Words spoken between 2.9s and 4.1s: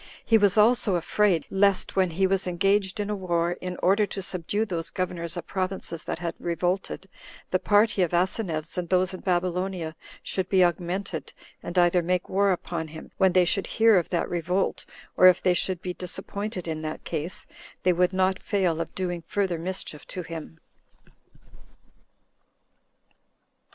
in a war, in order